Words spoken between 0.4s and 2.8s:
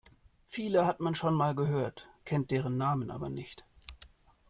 Viele hat man schon mal gehört, kennt deren